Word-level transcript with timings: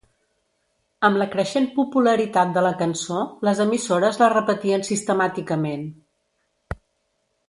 Amb 1.09 1.19
la 1.21 1.27
creixent 1.35 1.67
popularitat 1.75 2.55
de 2.57 2.63
la 2.69 2.73
cançó, 2.81 3.19
les 3.49 3.61
emissores 3.67 4.17
la 4.23 4.31
repetien 4.35 4.87
sistemàticament. 4.91 5.85